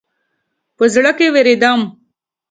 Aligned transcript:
په 0.77 0.83
زړه 0.93 1.11
کې 1.17 1.27
وېرېدم. 1.33 1.81